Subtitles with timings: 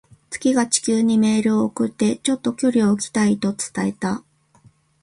[0.31, 4.23] 月が地球にメールを送って、「ちょっと距離を置きたい」と伝えた。